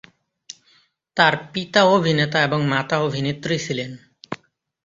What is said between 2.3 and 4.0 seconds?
এবং মাতা অভিনেত্রী ছিলেন।